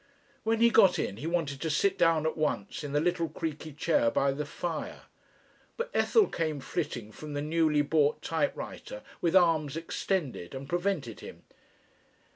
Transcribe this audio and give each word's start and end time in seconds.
When 0.43 0.61
he 0.61 0.71
got 0.71 0.97
in 0.97 1.17
he 1.17 1.27
wanted 1.27 1.61
to 1.61 1.69
sit 1.69 1.95
down 1.95 2.25
at 2.25 2.35
once 2.35 2.83
in 2.83 2.91
the 2.91 2.99
little 2.99 3.29
creaky 3.29 3.71
chair 3.71 4.09
by 4.09 4.31
the 4.31 4.47
fire, 4.47 5.03
but 5.77 5.91
Ethel 5.93 6.25
came 6.25 6.59
flitting 6.59 7.11
from 7.11 7.33
the 7.33 7.39
newly 7.43 7.83
bought 7.83 8.23
typewriter 8.23 9.03
with 9.21 9.35
arms 9.35 9.77
extended 9.77 10.55
and 10.55 10.67
prevented 10.67 11.19
him. 11.19 11.43